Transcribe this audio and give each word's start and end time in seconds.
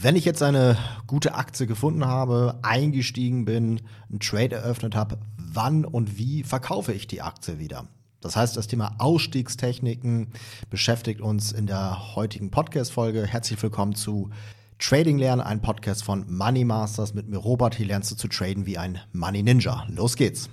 Wenn 0.00 0.14
ich 0.14 0.24
jetzt 0.24 0.44
eine 0.44 0.78
gute 1.08 1.34
Aktie 1.34 1.66
gefunden 1.66 2.04
habe, 2.04 2.60
eingestiegen 2.62 3.44
bin, 3.44 3.80
einen 4.08 4.20
Trade 4.20 4.54
eröffnet 4.54 4.94
habe, 4.94 5.18
wann 5.36 5.84
und 5.84 6.16
wie 6.16 6.44
verkaufe 6.44 6.92
ich 6.92 7.08
die 7.08 7.20
Aktie 7.20 7.58
wieder? 7.58 7.88
Das 8.20 8.36
heißt, 8.36 8.56
das 8.56 8.68
Thema 8.68 8.94
Ausstiegstechniken 8.98 10.28
beschäftigt 10.70 11.20
uns 11.20 11.50
in 11.50 11.66
der 11.66 12.14
heutigen 12.14 12.52
Podcast-Folge. 12.52 13.26
Herzlich 13.26 13.60
willkommen 13.60 13.96
zu 13.96 14.30
Trading 14.78 15.18
Lernen, 15.18 15.42
ein 15.42 15.62
Podcast 15.62 16.04
von 16.04 16.32
Money 16.32 16.64
Masters 16.64 17.12
mit 17.12 17.28
mir 17.28 17.38
Robert. 17.38 17.74
Hier 17.74 17.86
lernst 17.86 18.12
du 18.12 18.14
zu 18.14 18.28
traden 18.28 18.66
wie 18.66 18.78
ein 18.78 19.00
Money 19.12 19.42
Ninja. 19.42 19.84
Los 19.88 20.14
geht's. 20.14 20.48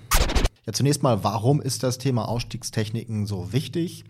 Ja, 0.66 0.72
zunächst 0.72 1.04
mal, 1.04 1.22
warum 1.22 1.60
ist 1.60 1.84
das 1.84 1.98
Thema 1.98 2.28
Ausstiegstechniken 2.28 3.26
so 3.26 3.52
wichtig? 3.52 4.06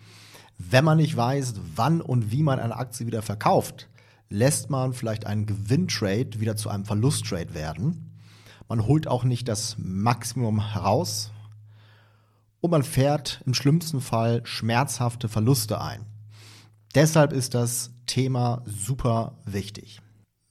Wenn 0.56 0.86
man 0.86 0.96
nicht 0.96 1.14
weiß, 1.14 1.56
wann 1.74 2.00
und 2.00 2.32
wie 2.32 2.42
man 2.42 2.58
eine 2.58 2.76
Aktie 2.76 3.06
wieder 3.06 3.20
verkauft, 3.20 3.86
lässt 4.28 4.70
man 4.70 4.92
vielleicht 4.92 5.26
einen 5.26 5.46
Gewinntrade 5.46 6.40
wieder 6.40 6.56
zu 6.56 6.68
einem 6.68 6.84
Verlusttrade 6.84 7.54
werden. 7.54 8.18
Man 8.68 8.86
holt 8.86 9.06
auch 9.06 9.24
nicht 9.24 9.48
das 9.48 9.76
Maximum 9.78 10.72
heraus 10.72 11.30
und 12.60 12.70
man 12.70 12.82
fährt 12.82 13.42
im 13.46 13.54
schlimmsten 13.54 14.00
Fall 14.00 14.44
schmerzhafte 14.44 15.28
Verluste 15.28 15.80
ein. 15.80 16.04
Deshalb 16.94 17.32
ist 17.32 17.54
das 17.54 17.90
Thema 18.06 18.62
super 18.64 19.38
wichtig. 19.44 20.00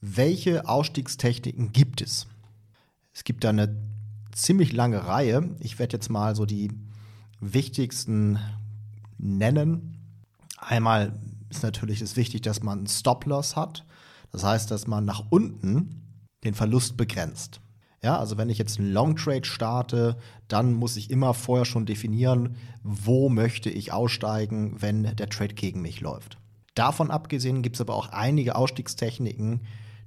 Welche 0.00 0.68
Ausstiegstechniken 0.68 1.72
gibt 1.72 2.00
es? 2.00 2.26
Es 3.12 3.24
gibt 3.24 3.44
da 3.44 3.50
eine 3.50 3.76
ziemlich 4.32 4.72
lange 4.72 5.06
Reihe. 5.06 5.56
Ich 5.60 5.78
werde 5.78 5.96
jetzt 5.96 6.08
mal 6.10 6.36
so 6.36 6.46
die 6.46 6.70
wichtigsten 7.40 8.38
nennen. 9.18 9.98
Einmal 10.58 11.18
ist 11.50 11.62
natürlich 11.62 12.00
es 12.00 12.16
wichtig, 12.16 12.42
dass 12.42 12.62
man 12.62 12.78
einen 12.78 12.86
Stop-Loss 12.86 13.56
hat. 13.56 13.84
Das 14.32 14.44
heißt, 14.44 14.70
dass 14.70 14.86
man 14.86 15.04
nach 15.04 15.24
unten 15.30 16.02
den 16.44 16.54
Verlust 16.54 16.96
begrenzt. 16.96 17.60
Ja, 18.02 18.18
also 18.18 18.36
wenn 18.36 18.50
ich 18.50 18.58
jetzt 18.58 18.78
einen 18.78 18.92
Long 18.92 19.16
Trade 19.16 19.44
starte, 19.44 20.16
dann 20.48 20.74
muss 20.74 20.96
ich 20.96 21.10
immer 21.10 21.34
vorher 21.34 21.64
schon 21.64 21.86
definieren, 21.86 22.56
wo 22.82 23.28
möchte 23.28 23.70
ich 23.70 23.92
aussteigen, 23.92 24.76
wenn 24.80 25.16
der 25.16 25.28
Trade 25.28 25.54
gegen 25.54 25.82
mich 25.82 26.00
läuft. 26.00 26.38
Davon 26.74 27.10
abgesehen 27.10 27.62
gibt 27.62 27.76
es 27.76 27.80
aber 27.80 27.94
auch 27.94 28.10
einige 28.10 28.54
Ausstiegstechniken, 28.54 29.62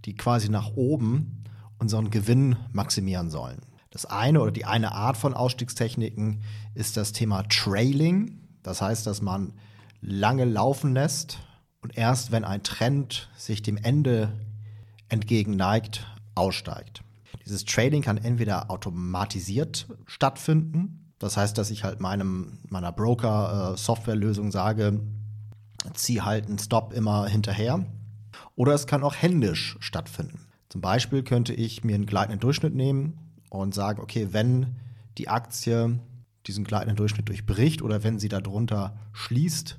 die 0.06 0.16
quasi 0.16 0.50
nach 0.50 0.76
oben 0.76 1.44
unseren 1.80 2.10
Gewinn 2.10 2.58
maximieren 2.72 3.30
sollen. 3.30 3.62
Das 3.90 4.06
eine 4.06 4.40
oder 4.42 4.52
die 4.52 4.66
eine 4.66 4.94
Art 4.94 5.18
von 5.18 5.34
Ausstiegstechniken 5.34 6.44
ist 6.76 6.96
das 6.96 7.12
Thema 7.12 7.44
Trailing. 7.50 8.40
Das 8.62 8.82
heißt, 8.82 9.08
dass 9.08 9.22
man 9.22 9.54
lange 10.02 10.46
laufen 10.46 10.94
lässt 10.94 11.40
und 11.82 11.98
erst 11.98 12.32
wenn 12.32 12.44
ein 12.44 12.64
Trend 12.64 13.30
sich 13.38 13.62
dem 13.62 13.78
Ende 13.78 14.34
entgegen 15.08 15.56
neigt, 15.56 16.06
aussteigt. 16.36 17.04
Dieses 17.46 17.66
Trading 17.66 18.02
kann 18.02 18.18
entweder 18.18 18.70
automatisiert 18.70 19.88
stattfinden, 20.06 21.14
das 21.20 21.36
heißt, 21.36 21.58
dass 21.58 21.70
ich 21.70 21.84
halt 21.84 22.00
meinem, 22.00 22.60
meiner 22.70 22.92
Broker-Softwarelösung 22.92 24.52
sage, 24.52 25.02
zieh 25.94 26.22
halt 26.22 26.48
einen 26.48 26.60
Stop 26.60 26.94
immer 26.94 27.28
hinterher. 27.28 27.86
Oder 28.56 28.74
es 28.74 28.88
kann 28.88 29.04
auch 29.04 29.16
händisch 29.16 29.78
stattfinden. 29.80 30.48
Zum 30.70 30.82
Beispiel 30.82 31.24
könnte 31.24 31.54
ich 31.54 31.84
mir 31.84 31.96
einen 31.96 32.06
gleitenden 32.06 32.40
Durchschnitt 32.40 32.76
nehmen 32.76 33.18
und 33.50 33.74
sagen, 33.74 34.02
okay, 34.02 34.30
wenn 34.32 34.76
die 35.18 35.28
Aktie 35.28 36.00
diesen 36.48 36.64
gleitenden 36.64 36.96
Durchschnitt 36.96 37.28
durchbricht 37.28 37.82
oder 37.82 38.04
wenn 38.04 38.20
sie 38.20 38.30
darunter 38.30 38.98
schließt, 39.12 39.78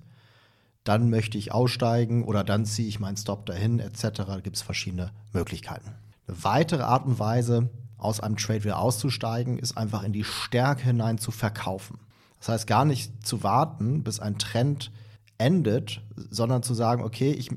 dann 0.84 1.10
möchte 1.10 1.38
ich 1.38 1.52
aussteigen 1.52 2.24
oder 2.24 2.44
dann 2.44 2.64
ziehe 2.64 2.88
ich 2.88 3.00
meinen 3.00 3.16
Stop 3.16 3.46
dahin, 3.46 3.78
etc. 3.80 4.08
Da 4.26 4.40
gibt 4.40 4.56
es 4.56 4.62
verschiedene 4.62 5.12
Möglichkeiten. 5.32 5.92
Eine 6.26 6.44
weitere 6.44 6.82
Art 6.82 7.06
und 7.06 7.18
Weise, 7.18 7.70
aus 7.98 8.20
einem 8.20 8.36
Trade 8.36 8.64
wieder 8.64 8.78
auszusteigen, 8.78 9.58
ist 9.58 9.76
einfach 9.76 10.02
in 10.02 10.12
die 10.12 10.24
Stärke 10.24 10.84
hinein 10.84 11.18
zu 11.18 11.30
verkaufen. 11.30 11.98
Das 12.38 12.48
heißt, 12.48 12.66
gar 12.66 12.86
nicht 12.86 13.26
zu 13.26 13.42
warten, 13.42 14.02
bis 14.02 14.20
ein 14.20 14.38
Trend 14.38 14.90
endet, 15.36 16.00
sondern 16.16 16.62
zu 16.62 16.72
sagen, 16.72 17.02
okay, 17.02 17.32
ich 17.32 17.50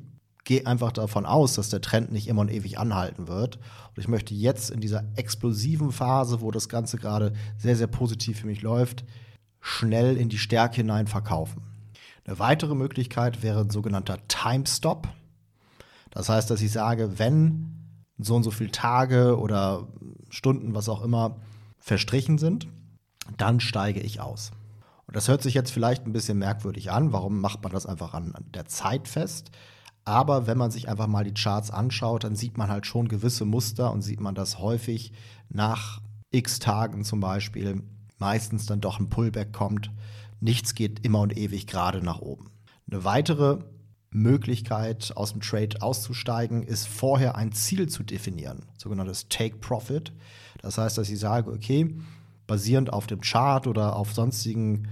gehe 0.44 0.68
einfach 0.68 0.92
davon 0.92 1.26
aus, 1.26 1.54
dass 1.54 1.70
der 1.70 1.82
Trend 1.82 2.12
nicht 2.12 2.28
immer 2.28 2.42
und 2.42 2.52
ewig 2.52 2.78
anhalten 2.78 3.30
wird. 3.30 3.58
Und 3.96 4.00
ich 4.00 4.10
möchte 4.10 4.34
jetzt 4.34 4.72
in 4.72 4.82
dieser 4.82 5.06
explosiven 5.16 5.92
Phase, 5.92 6.42
wo 6.42 6.52
das 6.52 6.68
Ganze 6.68 6.98
gerade 6.98 7.34
sehr, 7.58 7.78
sehr 7.78 7.88
positiv 7.88 8.42
für 8.42 8.48
mich 8.48 8.62
läuft, 8.62 9.06
schnell 9.62 10.18
in 10.18 10.28
die 10.28 10.38
Stärke 10.38 10.78
hinein 10.78 11.08
verkaufen. 11.08 11.64
Eine 12.26 12.40
weitere 12.40 12.76
Möglichkeit 12.76 13.44
wäre 13.44 13.62
ein 13.62 13.70
sogenannter 13.70 14.18
Time 14.28 14.66
Stop. 14.66 15.08
Das 16.10 16.30
heißt, 16.30 16.50
dass 16.50 16.62
ich 16.62 16.72
sage, 16.72 17.20
wenn 17.20 17.74
so 18.18 18.36
und 18.36 18.44
so 18.44 18.52
viele 18.52 18.72
Tage 18.72 19.38
oder 19.38 19.88
Stunden, 20.30 20.74
was 20.74 20.88
auch 20.88 21.04
immer, 21.04 21.38
verstrichen 21.80 22.38
sind, 22.38 22.68
dann 23.38 23.60
steige 23.60 24.00
ich 24.00 24.22
aus. 24.22 24.52
Und 25.06 25.16
das 25.16 25.28
hört 25.28 25.42
sich 25.42 25.54
jetzt 25.54 25.72
vielleicht 25.72 26.06
ein 26.06 26.14
bisschen 26.14 26.38
merkwürdig 26.38 26.92
an. 26.92 27.12
Warum 27.12 27.42
macht 27.42 27.62
man 27.64 27.74
das 27.74 27.86
einfach 27.86 28.14
an 28.14 28.34
der 28.54 28.66
Zeit 28.68 29.08
fest? 29.08 29.52
Aber 30.06 30.48
wenn 30.48 30.58
man 30.58 30.72
sich 30.72 30.90
einfach 30.90 31.08
mal 31.08 31.24
die 31.24 31.34
Charts 31.34 31.72
anschaut, 31.72 32.24
dann 32.24 32.36
sieht 32.36 32.58
man 32.58 32.70
halt 32.70 32.86
schon 32.86 33.08
gewisse 33.08 33.46
Muster 33.46 33.92
und 33.92 34.02
sieht 34.02 34.20
man 34.20 34.36
das 34.36 34.60
häufig 34.60 35.14
nach 35.50 36.02
x 36.32 36.60
Tagen 36.60 37.04
zum 37.04 37.20
Beispiel 37.20 37.84
meistens 38.18 38.66
dann 38.66 38.82
doch 38.82 39.00
ein 39.00 39.10
Pullback 39.10 39.54
kommt 39.54 39.92
nichts 40.44 40.76
geht 40.76 41.06
immer 41.06 41.22
und 41.22 41.38
ewig 41.38 41.68
gerade 41.68 42.04
nach 42.04 42.20
oben. 42.20 42.52
Eine 42.90 43.04
weitere 43.04 43.60
Möglichkeit, 44.12 45.14
aus 45.16 45.32
dem 45.32 45.42
Trade 45.42 45.82
auszusteigen, 45.82 46.64
ist 46.64 46.88
vorher 46.88 47.36
ein 47.36 47.52
Ziel 47.52 47.90
zu 47.90 48.04
definieren, 48.04 48.66
sogenanntes 48.78 49.28
Take 49.30 49.58
Profit. 49.58 50.14
Das 50.62 50.78
heißt, 50.78 50.98
dass 50.98 51.10
ich 51.10 51.20
sage, 51.20 51.52
okay, 51.52 51.96
basierend 52.46 52.94
auf 52.94 53.08
dem 53.08 53.22
Chart 53.22 53.66
oder 53.68 53.96
auf 53.96 54.14
sonstigen 54.14 54.88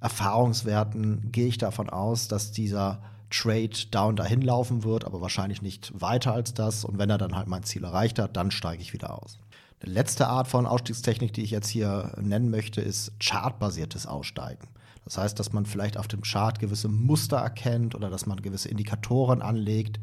Erfahrungswerten 0.00 1.32
gehe 1.32 1.46
ich 1.46 1.56
davon 1.56 1.88
aus, 1.88 2.28
dass 2.28 2.52
dieser 2.52 3.02
Trade 3.34 3.70
down 3.90 4.16
dahin 4.16 4.42
laufen 4.42 4.84
wird, 4.84 5.04
aber 5.04 5.20
wahrscheinlich 5.20 5.60
nicht 5.60 5.92
weiter 6.00 6.32
als 6.32 6.54
das. 6.54 6.84
Und 6.84 6.98
wenn 6.98 7.10
er 7.10 7.18
dann 7.18 7.34
halt 7.34 7.48
mein 7.48 7.64
Ziel 7.64 7.84
erreicht 7.84 8.18
hat, 8.18 8.36
dann 8.36 8.50
steige 8.50 8.82
ich 8.82 8.92
wieder 8.92 9.20
aus. 9.22 9.38
Eine 9.80 9.92
letzte 9.92 10.28
Art 10.28 10.46
von 10.46 10.66
Ausstiegstechnik, 10.66 11.32
die 11.32 11.42
ich 11.42 11.50
jetzt 11.50 11.68
hier 11.68 12.12
nennen 12.20 12.50
möchte, 12.50 12.80
ist 12.80 13.12
chartbasiertes 13.20 14.06
Aussteigen. 14.06 14.68
Das 15.04 15.18
heißt, 15.18 15.38
dass 15.38 15.52
man 15.52 15.66
vielleicht 15.66 15.98
auf 15.98 16.08
dem 16.08 16.22
Chart 16.22 16.58
gewisse 16.58 16.88
Muster 16.88 17.36
erkennt 17.38 17.94
oder 17.94 18.08
dass 18.08 18.24
man 18.24 18.40
gewisse 18.40 18.68
Indikatoren 18.68 19.42
anlegt 19.42 20.00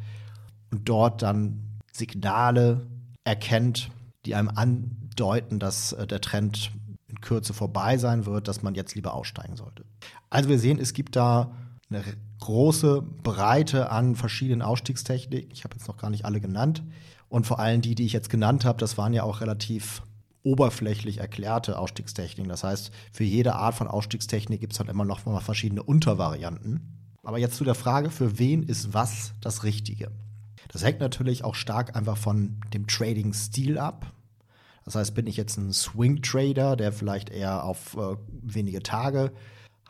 und 0.72 0.88
dort 0.88 1.22
dann 1.22 1.80
Signale 1.92 2.86
erkennt, 3.24 3.90
die 4.26 4.36
einem 4.36 4.50
andeuten, 4.50 5.58
dass 5.58 5.94
äh, 5.94 6.06
der 6.06 6.22
Trend 6.22 6.72
in 7.08 7.20
Kürze 7.22 7.54
vorbei 7.54 7.98
sein 7.98 8.26
wird, 8.26 8.48
dass 8.48 8.62
man 8.62 8.76
jetzt 8.76 8.94
lieber 8.96 9.14
aussteigen 9.14 9.56
sollte. 9.56 9.84
Also 10.30 10.50
wir 10.50 10.60
sehen, 10.60 10.80
es 10.80 10.94
gibt 10.94 11.16
da 11.16 11.52
eine 11.92 12.04
große 12.40 13.02
Breite 13.02 13.92
an 13.92 14.16
verschiedenen 14.16 14.62
Ausstiegstechniken. 14.62 15.52
Ich 15.52 15.64
habe 15.64 15.76
jetzt 15.76 15.88
noch 15.88 15.98
gar 15.98 16.10
nicht 16.10 16.26
alle 16.26 16.40
genannt. 16.40 16.84
Und 17.30 17.46
vor 17.46 17.60
allem 17.60 17.82
die, 17.82 17.96
die 17.96 18.06
ich 18.06 18.14
jetzt 18.14 18.30
genannt 18.30 18.66
habe, 18.66 18.80
das 18.80 18.98
waren 18.98 19.14
ja 19.14 19.24
auch 19.24 19.42
relativ 19.42 20.02
oberflächlich 20.44 21.20
erklärte 21.20 21.78
Ausstiegstechniken. 21.78 22.50
Das 22.50 22.64
heißt, 22.64 22.92
für 23.12 23.24
jede 23.24 23.56
Art 23.56 23.76
von 23.76 23.88
Ausstiegstechnik 23.88 24.60
gibt 24.60 24.74
es 24.74 24.80
dann 24.80 24.88
immer 24.88 25.06
noch 25.06 25.26
mal 25.26 25.40
verschiedene 25.40 25.84
Untervarianten. 25.84 26.82
Aber 27.24 27.38
jetzt 27.38 27.58
zu 27.58 27.64
der 27.64 27.76
Frage, 27.76 28.10
für 28.10 28.40
wen 28.40 28.64
ist 28.64 28.94
was 28.94 29.34
das 29.42 29.64
Richtige? 29.64 30.12
Das 30.70 30.84
hängt 30.84 31.00
natürlich 31.00 31.44
auch 31.44 31.56
stark 31.56 31.96
einfach 31.96 32.18
von 32.18 32.60
dem 32.74 32.88
Trading-Stil 32.88 33.78
ab. 33.78 34.12
Das 34.86 34.96
heißt, 34.96 35.14
bin 35.14 35.28
ich 35.28 35.38
jetzt 35.38 35.58
ein 35.58 35.72
Swing-Trader, 35.72 36.76
der 36.76 36.92
vielleicht 36.92 37.30
eher 37.30 37.64
auf 37.64 37.96
äh, 37.96 38.16
wenige 38.42 38.82
Tage 38.82 39.32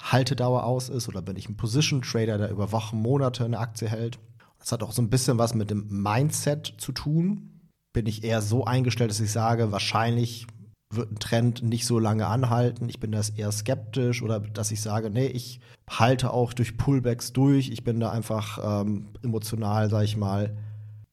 Haltedauer 0.03 0.63
aus 0.63 0.89
ist, 0.89 1.07
oder 1.07 1.21
bin 1.21 1.35
ich 1.35 1.49
ein 1.49 1.57
Position-Trader, 1.57 2.37
der 2.37 2.51
über 2.51 2.71
Wochen, 2.71 3.01
Monate 3.01 3.45
eine 3.45 3.59
Aktie 3.59 3.87
hält? 3.87 4.19
Das 4.59 4.71
hat 4.71 4.83
auch 4.83 4.91
so 4.91 5.01
ein 5.01 5.09
bisschen 5.09 5.37
was 5.37 5.55
mit 5.55 5.69
dem 5.69 5.87
Mindset 5.89 6.75
zu 6.77 6.91
tun. 6.91 7.61
Bin 7.93 8.05
ich 8.05 8.23
eher 8.23 8.41
so 8.41 8.65
eingestellt, 8.65 9.09
dass 9.09 9.19
ich 9.19 9.31
sage, 9.31 9.71
wahrscheinlich 9.71 10.47
wird 10.93 11.11
ein 11.11 11.19
Trend 11.19 11.63
nicht 11.63 11.85
so 11.85 11.99
lange 11.99 12.27
anhalten. 12.27 12.89
Ich 12.89 12.99
bin 12.99 13.11
das 13.11 13.29
eher 13.29 13.51
skeptisch 13.51 14.21
oder 14.21 14.39
dass 14.39 14.71
ich 14.71 14.81
sage, 14.81 15.09
nee, 15.09 15.27
ich 15.27 15.59
halte 15.89 16.31
auch 16.31 16.53
durch 16.53 16.77
Pullbacks 16.77 17.33
durch. 17.33 17.69
Ich 17.69 17.83
bin 17.83 17.99
da 17.99 18.11
einfach 18.11 18.59
ähm, 18.81 19.07
emotional, 19.23 19.89
sag 19.89 20.03
ich 20.03 20.17
mal, 20.17 20.55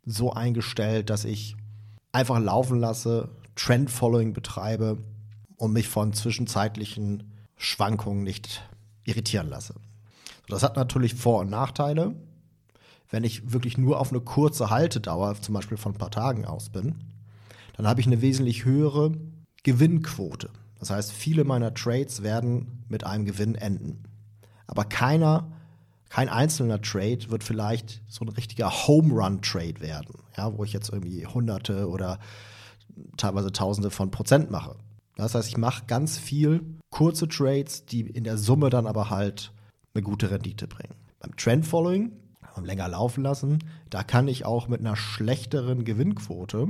so 0.04 0.32
eingestellt, 0.32 1.10
dass 1.10 1.24
ich 1.24 1.56
einfach 2.12 2.38
laufen 2.38 2.80
lasse, 2.80 3.28
Trend-Following 3.54 4.32
betreibe 4.32 4.98
und 5.56 5.72
mich 5.72 5.88
von 5.88 6.12
zwischenzeitlichen 6.12 7.24
Schwankungen 7.56 8.22
nicht 8.22 8.62
irritieren 9.08 9.48
lasse. 9.48 9.74
Das 10.48 10.62
hat 10.62 10.76
natürlich 10.76 11.14
Vor- 11.14 11.40
und 11.40 11.50
Nachteile 11.50 12.14
wenn 13.10 13.24
ich 13.24 13.52
wirklich 13.52 13.78
nur 13.78 14.00
auf 14.00 14.10
eine 14.10 14.20
kurze 14.20 14.70
Haltedauer, 14.70 15.40
zum 15.40 15.54
Beispiel 15.54 15.76
von 15.76 15.92
ein 15.92 15.98
paar 15.98 16.10
Tagen 16.10 16.44
aus 16.44 16.70
bin, 16.70 16.96
dann 17.76 17.86
habe 17.86 18.00
ich 18.00 18.06
eine 18.06 18.20
wesentlich 18.20 18.64
höhere 18.64 19.12
Gewinnquote. 19.62 20.50
Das 20.78 20.90
heißt, 20.90 21.12
viele 21.12 21.44
meiner 21.44 21.74
Trades 21.74 22.22
werden 22.22 22.84
mit 22.88 23.04
einem 23.04 23.24
Gewinn 23.24 23.54
enden. 23.54 24.04
Aber 24.66 24.84
keiner 24.84 25.52
Kein 26.10 26.30
einzelner 26.30 26.80
Trade 26.80 27.28
wird 27.28 27.44
vielleicht 27.44 28.00
so 28.08 28.24
ein 28.24 28.30
richtiger 28.30 28.70
Home 28.70 29.12
Run 29.12 29.42
Trade 29.42 29.80
werden, 29.80 30.14
ja, 30.38 30.56
wo 30.56 30.64
ich 30.64 30.72
jetzt 30.72 30.88
irgendwie 30.88 31.26
Hunderte 31.26 31.86
oder 31.86 32.18
teilweise 33.18 33.52
Tausende 33.52 33.90
von 33.90 34.10
Prozent 34.10 34.50
mache. 34.50 34.76
Das 35.16 35.34
heißt, 35.34 35.46
ich 35.48 35.58
mache 35.58 35.84
ganz 35.86 36.16
viel 36.16 36.77
kurze 36.90 37.28
Trades, 37.28 37.86
die 37.86 38.02
in 38.02 38.24
der 38.24 38.38
Summe 38.38 38.70
dann 38.70 38.86
aber 38.86 39.10
halt 39.10 39.52
eine 39.94 40.02
gute 40.02 40.30
Rendite 40.30 40.66
bringen. 40.66 40.94
Beim 41.20 41.36
Trend 41.36 41.66
Following, 41.66 42.12
länger 42.64 42.88
laufen 42.88 43.22
lassen, 43.22 43.58
da 43.90 44.02
kann 44.02 44.28
ich 44.28 44.44
auch 44.44 44.68
mit 44.68 44.80
einer 44.80 44.96
schlechteren 44.96 45.84
Gewinnquote 45.84 46.68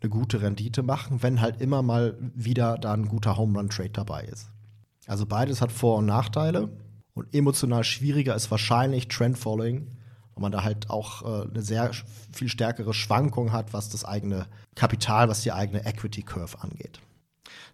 eine 0.00 0.10
gute 0.10 0.42
Rendite 0.42 0.82
machen, 0.82 1.22
wenn 1.22 1.40
halt 1.40 1.60
immer 1.60 1.82
mal 1.82 2.16
wieder 2.34 2.78
da 2.78 2.92
ein 2.92 3.08
guter 3.08 3.36
Home 3.36 3.58
Run 3.58 3.70
Trade 3.70 3.90
dabei 3.90 4.22
ist. 4.22 4.48
Also 5.06 5.26
beides 5.26 5.60
hat 5.60 5.72
Vor- 5.72 5.98
und 5.98 6.06
Nachteile. 6.06 6.68
Und 7.14 7.34
emotional 7.34 7.82
schwieriger 7.82 8.34
ist 8.34 8.50
wahrscheinlich 8.50 9.08
Trend 9.08 9.38
Following, 9.38 9.86
weil 10.34 10.42
man 10.42 10.52
da 10.52 10.64
halt 10.64 10.90
auch 10.90 11.22
äh, 11.22 11.48
eine 11.48 11.62
sehr 11.62 11.90
viel 12.30 12.48
stärkere 12.48 12.92
Schwankung 12.92 13.52
hat, 13.52 13.72
was 13.72 13.88
das 13.88 14.04
eigene 14.04 14.46
Kapital, 14.74 15.28
was 15.28 15.40
die 15.40 15.52
eigene 15.52 15.86
Equity 15.86 16.22
Curve 16.22 16.60
angeht. 16.60 17.00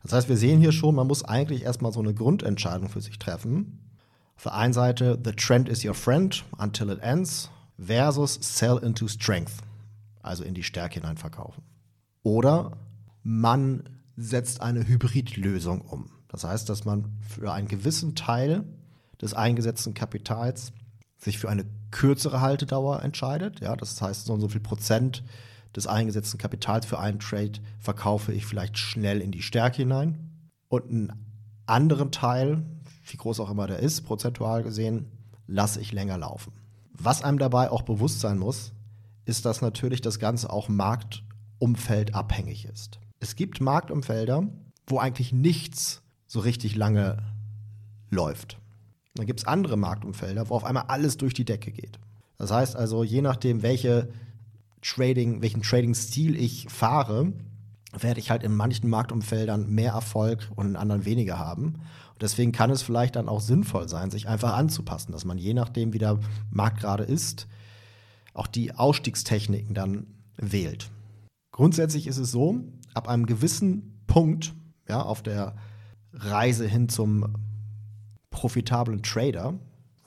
Das 0.02 0.12
heißt, 0.12 0.28
wir 0.28 0.36
sehen 0.36 0.60
hier 0.60 0.72
schon, 0.72 0.94
man 0.94 1.06
muss 1.06 1.24
eigentlich 1.24 1.62
erstmal 1.62 1.92
so 1.92 2.00
eine 2.00 2.14
Grundentscheidung 2.14 2.88
für 2.88 3.00
sich 3.00 3.18
treffen. 3.18 3.90
Auf 4.36 4.44
der 4.44 4.54
einen 4.54 4.72
Seite, 4.72 5.18
the 5.24 5.32
trend 5.32 5.68
is 5.68 5.84
your 5.84 5.94
friend 5.94 6.44
until 6.58 6.90
it 6.90 7.00
ends, 7.00 7.50
versus 7.78 8.38
sell 8.40 8.78
into 8.78 9.08
strength, 9.08 9.52
also 10.22 10.44
in 10.44 10.54
die 10.54 10.62
Stärke 10.62 11.00
hinein 11.00 11.16
verkaufen. 11.16 11.62
Oder 12.22 12.76
man 13.22 13.84
setzt 14.16 14.60
eine 14.60 14.86
Hybridlösung 14.86 15.80
um. 15.82 16.10
Das 16.28 16.44
heißt, 16.44 16.68
dass 16.68 16.84
man 16.84 17.12
für 17.20 17.52
einen 17.52 17.68
gewissen 17.68 18.14
Teil 18.14 18.64
des 19.20 19.34
eingesetzten 19.34 19.94
Kapitals 19.94 20.72
sich 21.18 21.38
für 21.38 21.48
eine 21.48 21.64
kürzere 21.90 22.40
Haltedauer 22.40 23.02
entscheidet. 23.02 23.60
Ja, 23.60 23.76
das 23.76 24.00
heißt, 24.00 24.26
so 24.26 24.32
und 24.32 24.40
so 24.40 24.48
viel 24.48 24.60
Prozent 24.60 25.22
des 25.74 25.86
eingesetzten 25.86 26.38
Kapitals 26.38 26.86
für 26.86 26.98
einen 26.98 27.18
Trade 27.18 27.52
verkaufe 27.78 28.32
ich 28.32 28.46
vielleicht 28.46 28.78
schnell 28.78 29.20
in 29.20 29.32
die 29.32 29.42
Stärke 29.42 29.78
hinein. 29.78 30.30
Und 30.68 30.90
einen 30.90 31.12
anderen 31.66 32.10
Teil, 32.12 32.64
wie 33.06 33.16
groß 33.16 33.40
auch 33.40 33.50
immer 33.50 33.66
der 33.66 33.78
ist, 33.78 34.02
prozentual 34.02 34.62
gesehen, 34.62 35.06
lasse 35.46 35.80
ich 35.80 35.92
länger 35.92 36.18
laufen. 36.18 36.52
Was 36.92 37.22
einem 37.22 37.38
dabei 37.38 37.70
auch 37.70 37.82
bewusst 37.82 38.20
sein 38.20 38.38
muss, 38.38 38.72
ist, 39.24 39.44
dass 39.44 39.62
natürlich 39.62 40.00
das 40.00 40.18
Ganze 40.18 40.50
auch 40.50 40.68
Marktumfeld 40.68 42.14
abhängig 42.14 42.66
ist. 42.66 42.98
Es 43.20 43.36
gibt 43.36 43.60
Marktumfelder, 43.60 44.48
wo 44.86 44.98
eigentlich 44.98 45.32
nichts 45.32 46.02
so 46.26 46.40
richtig 46.40 46.76
lange 46.76 47.18
läuft. 48.10 48.58
Dann 49.14 49.26
gibt 49.26 49.40
es 49.40 49.46
andere 49.46 49.76
Marktumfelder, 49.76 50.48
wo 50.48 50.54
auf 50.54 50.64
einmal 50.64 50.84
alles 50.88 51.16
durch 51.16 51.34
die 51.34 51.44
Decke 51.44 51.70
geht. 51.70 51.98
Das 52.38 52.50
heißt 52.50 52.76
also, 52.76 53.04
je 53.04 53.22
nachdem, 53.22 53.62
welche 53.62 54.08
Trading, 54.82 55.42
welchen 55.42 55.62
Trading-Stil 55.62 56.36
ich 56.36 56.66
fahre, 56.68 57.32
werde 57.98 58.20
ich 58.20 58.30
halt 58.30 58.42
in 58.42 58.54
manchen 58.54 58.88
Marktumfeldern 58.88 59.68
mehr 59.68 59.92
Erfolg 59.92 60.50
und 60.56 60.66
in 60.66 60.76
anderen 60.76 61.04
weniger 61.04 61.38
haben. 61.38 61.74
Und 62.12 62.22
deswegen 62.22 62.52
kann 62.52 62.70
es 62.70 62.82
vielleicht 62.82 63.16
dann 63.16 63.28
auch 63.28 63.40
sinnvoll 63.40 63.88
sein, 63.88 64.10
sich 64.10 64.28
einfach 64.28 64.54
anzupassen, 64.54 65.12
dass 65.12 65.24
man 65.24 65.38
je 65.38 65.54
nachdem, 65.54 65.92
wie 65.92 65.98
der 65.98 66.18
Markt 66.50 66.80
gerade 66.80 67.04
ist, 67.04 67.46
auch 68.34 68.46
die 68.46 68.74
Ausstiegstechniken 68.74 69.74
dann 69.74 70.06
wählt. 70.36 70.90
Grundsätzlich 71.52 72.06
ist 72.06 72.18
es 72.18 72.30
so, 72.30 72.60
ab 72.94 73.08
einem 73.08 73.26
gewissen 73.26 74.02
Punkt, 74.06 74.54
ja, 74.88 75.02
auf 75.02 75.22
der 75.22 75.56
Reise 76.12 76.66
hin 76.66 76.88
zum 76.88 77.34
profitablen 78.30 79.02
Trader. 79.02 79.58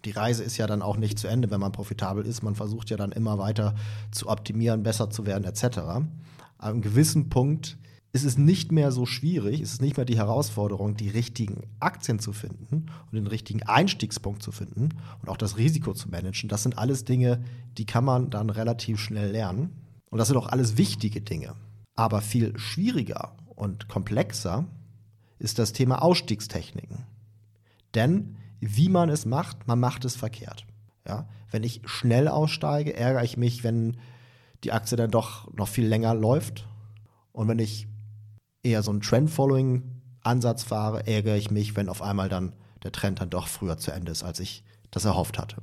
Die 0.06 0.12
Reise 0.12 0.44
ist 0.44 0.58
ja 0.58 0.68
dann 0.68 0.82
auch 0.82 0.98
nicht 0.98 1.20
zu 1.20 1.28
Ende, 1.28 1.50
wenn 1.52 1.60
man 1.60 1.72
profitabel 1.72 2.26
ist. 2.26 2.44
Man 2.44 2.56
versucht 2.56 2.90
ja 2.90 2.98
dann 2.98 3.12
immer 3.12 3.38
weiter 3.40 3.76
zu 4.12 4.30
optimieren, 4.30 4.84
besser 4.84 5.10
zu 5.10 5.26
werden, 5.26 5.44
etc. 5.44 5.80
An 5.80 6.12
einem 6.60 6.82
gewissen 6.82 7.30
Punkt 7.30 7.78
ist 8.14 8.24
es 8.24 8.38
nicht 8.38 8.72
mehr 8.72 8.94
so 8.94 9.06
schwierig, 9.06 9.60
ist 9.60 9.74
es 9.74 9.82
nicht 9.82 9.98
mehr 9.98 10.06
die 10.06 10.16
Herausforderung, 10.16 10.96
die 10.96 11.10
richtigen 11.10 11.64
Aktien 11.82 12.20
zu 12.20 12.32
finden 12.32 12.86
und 13.12 13.16
den 13.16 13.28
richtigen 13.28 13.64
Einstiegspunkt 13.64 14.42
zu 14.42 14.54
finden 14.54 14.90
und 15.22 15.28
auch 15.28 15.36
das 15.36 15.58
Risiko 15.58 15.94
zu 15.94 16.08
managen. 16.08 16.48
Das 16.48 16.64
sind 16.64 16.78
alles 16.78 17.04
Dinge, 17.04 17.44
die 17.78 17.86
kann 17.86 18.06
man 18.06 18.30
dann 18.30 18.50
relativ 18.50 19.02
schnell 19.02 19.32
lernen. 19.32 19.82
Und 20.10 20.20
das 20.20 20.30
sind 20.30 20.38
auch 20.38 20.48
alles 20.48 20.78
wichtige 20.78 21.20
Dinge. 21.20 21.56
Aber 21.96 22.22
viel 22.22 22.58
schwieriger 22.58 23.36
und 23.56 23.90
komplexer 23.90 24.66
ist 25.40 25.60
das 25.60 25.74
Thema 25.74 26.02
Ausstiegstechniken. 26.02 27.06
Denn 27.96 28.38
wie 28.60 28.90
man 28.90 29.10
es 29.10 29.26
macht, 29.26 29.68
man 29.68 29.80
macht 29.80 30.06
es 30.06 30.16
verkehrt. 30.16 30.66
Ja? 31.08 31.28
Wenn 31.52 31.64
ich 31.64 31.82
schnell 31.86 32.28
aussteige, 32.28 32.96
ärgere 32.96 33.24
ich 33.24 33.38
mich, 33.38 33.64
wenn 33.64 33.98
die 34.64 34.72
Aktie 34.72 34.98
dann 34.98 35.12
doch 35.12 35.52
noch 35.54 35.68
viel 35.68 35.88
länger 35.88 36.14
läuft. 36.14 36.68
Und 37.32 37.48
wenn 37.48 37.60
ich 37.60 37.88
eher 38.64 38.82
so 38.84 38.92
einen 38.92 39.02
Trend-Following-Ansatz 39.02 40.64
fahre, 40.64 41.06
ärgere 41.08 41.38
ich 41.38 41.52
mich, 41.52 41.76
wenn 41.76 41.90
auf 41.90 42.02
einmal 42.02 42.30
dann 42.30 42.56
der 42.84 42.92
Trend 42.92 43.22
dann 43.22 43.30
doch 43.30 43.48
früher 43.48 43.78
zu 43.78 43.92
Ende 43.92 44.12
ist, 44.12 44.24
als 44.24 44.40
ich 44.40 44.64
das 44.92 45.06
erhofft 45.06 45.38
hatte. 45.38 45.62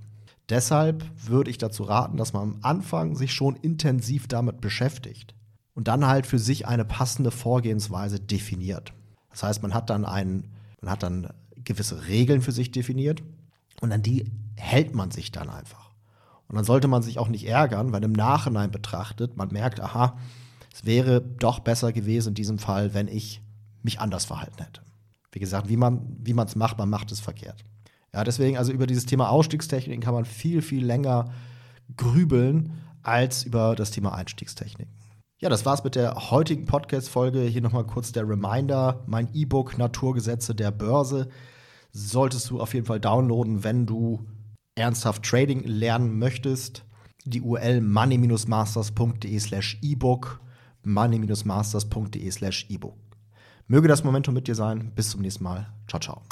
Deshalb 0.49 1.05
würde 1.17 1.51
ich 1.51 1.59
dazu 1.59 1.85
raten, 1.85 2.17
dass 2.17 2.33
man 2.33 2.43
am 2.43 2.59
Anfang 2.63 3.17
sich 3.17 3.33
schon 3.33 3.57
intensiv 3.57 4.29
damit 4.29 4.61
beschäftigt 4.61 5.35
und 5.75 5.89
dann 5.89 6.07
halt 6.07 6.27
für 6.27 6.39
sich 6.39 6.67
eine 6.67 6.85
passende 6.85 7.31
Vorgehensweise 7.31 8.21
definiert. 8.21 8.93
Das 9.31 9.43
heißt, 9.43 9.63
man 9.63 9.73
hat 9.73 9.89
dann 9.89 10.05
einen, 10.05 10.53
man 10.81 10.91
hat 10.91 11.03
dann 11.03 11.33
gewisse 11.75 12.07
Regeln 12.07 12.43
für 12.43 12.53
sich 12.53 12.71
definiert 12.71 13.23
und 13.81 13.93
an 13.93 14.03
die 14.03 14.31
hält 14.57 14.95
man 14.95 15.11
sich 15.11 15.33
dann 15.33 15.51
einfach. 15.51 15.91
Und 16.49 16.57
dann 16.57 16.65
sollte 16.65 16.89
man 16.89 17.03
sich 17.03 17.19
auch 17.19 17.29
nicht 17.29 17.47
ärgern, 17.47 17.93
weil 17.93 18.05
im 18.05 18.13
Nachhinein 18.13 18.71
betrachtet, 18.71 19.37
man 19.37 19.49
merkt, 19.49 19.81
aha, 19.81 20.19
es 20.73 20.85
wäre 20.85 21.21
doch 21.21 21.61
besser 21.61 21.93
gewesen 21.93 22.29
in 22.29 22.35
diesem 22.35 22.59
Fall, 22.59 22.95
wenn 22.95 23.09
ich 23.09 23.41
mich 23.83 24.01
anders 24.01 24.25
verhalten 24.25 24.63
hätte. 24.63 24.83
Wie 25.33 25.41
gesagt, 25.41 25.69
wie 25.69 25.77
man 25.77 26.17
wie 26.23 26.39
es 26.39 26.57
macht, 26.57 26.79
man 26.79 26.91
macht 26.91 27.11
es 27.11 27.21
verkehrt. 27.21 27.65
Ja, 28.13 28.23
deswegen 28.23 28.59
also 28.59 28.71
über 28.73 28.87
dieses 28.87 29.07
Thema 29.07 29.31
Ausstiegstechniken 29.31 30.03
kann 30.03 30.15
man 30.15 30.27
viel 30.27 30.61
viel 30.61 30.85
länger 30.85 31.33
grübeln 31.97 32.73
als 33.03 33.45
über 33.45 33.75
das 33.75 33.91
Thema 33.91 34.15
Einstiegstechniken. 34.15 34.93
Ja, 35.41 35.49
das 35.49 35.67
war's 35.67 35.83
mit 35.83 35.97
der 35.97 36.31
heutigen 36.31 36.67
Podcast-Folge. 36.67 37.41
Hier 37.41 37.63
nochmal 37.63 37.87
kurz 37.87 38.13
der 38.13 38.29
Reminder: 38.29 39.03
Mein 39.07 39.29
E-Book 39.33 39.79
Naturgesetze 39.79 40.55
der 40.55 40.71
Börse 40.71 41.29
solltest 41.93 42.51
du 42.51 42.61
auf 42.61 42.75
jeden 42.75 42.87
Fall 42.87 43.01
downloaden, 43.01 43.65
wenn 43.65 43.87
du 43.87 44.27
ernsthaft 44.75 45.23
Trading 45.23 45.63
lernen 45.65 46.19
möchtest. 46.19 46.85
Die 47.25 47.41
URL 47.41 47.81
money-masters.de 47.81 49.39
slash 49.39 49.79
ebook 49.83 50.41
money-masters.de 50.85 52.31
slash 52.31 52.67
ebook. 52.69 52.97
Möge 53.69 53.89
das 53.89 54.05
Momentum 54.05 54.35
mit 54.35 54.49
dir 54.49 54.55
sein. 54.55 54.93
Bis 54.95 55.11
zum 55.11 55.23
nächsten 55.23 55.45
Mal. 55.45 55.73
Ciao, 55.87 56.01
ciao. 56.01 56.23